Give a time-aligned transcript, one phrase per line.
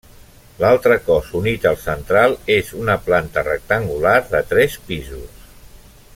[0.61, 5.49] L'altre cos unit al central és una planta rectangular de tres pisos.